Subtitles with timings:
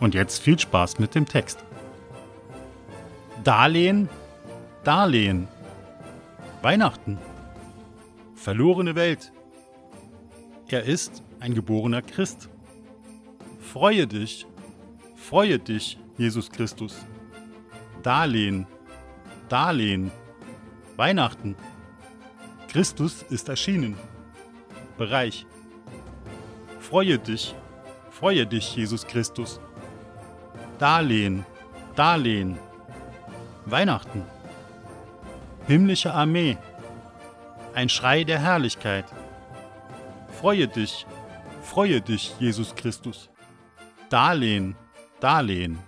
[0.00, 1.64] Und jetzt viel Spaß mit dem Text.
[3.44, 4.08] Darlehen,
[4.84, 5.48] Darlehen.
[6.62, 7.18] Weihnachten.
[8.34, 9.32] Verlorene Welt.
[10.68, 12.48] Er ist ein geborener Christ.
[13.60, 14.46] Freue dich,
[15.16, 16.96] freue dich, Jesus Christus.
[18.02, 18.66] Darlehen,
[19.48, 20.10] Darlehen.
[20.96, 21.54] Weihnachten.
[22.68, 23.96] Christus ist erschienen.
[24.96, 25.46] Bereich.
[26.80, 27.54] Freue dich,
[28.10, 29.60] freue dich, Jesus Christus.
[30.78, 31.44] Darlehen,
[31.96, 32.56] Darlehen.
[33.66, 34.22] Weihnachten.
[35.66, 36.56] Himmlische Armee.
[37.74, 39.04] Ein Schrei der Herrlichkeit.
[40.40, 41.04] Freue dich,
[41.62, 43.28] freue dich, Jesus Christus.
[44.08, 44.76] Darlehen,
[45.20, 45.80] Darlehen.